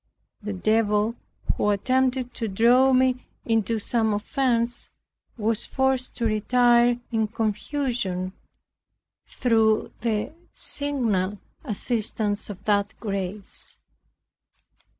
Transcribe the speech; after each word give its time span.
The 0.41 0.53
devil, 0.53 1.13
who 1.57 1.69
attempted 1.69 2.33
to 2.33 2.47
draw 2.47 2.91
me 2.91 3.23
into 3.45 3.77
some 3.77 4.15
offence, 4.15 4.89
was 5.37 5.67
forced 5.67 6.17
to 6.17 6.25
retire 6.25 6.97
in 7.11 7.27
confusion, 7.27 8.33
through 9.27 9.91
the 10.01 10.33
signal 10.53 11.37
assistance 11.63 12.49
of 12.49 12.63
that 12.65 12.95
grace. 12.99 13.77